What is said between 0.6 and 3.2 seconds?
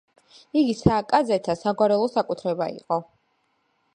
იგი სააკაძეთა საგვარეულო საკუთრება იყო.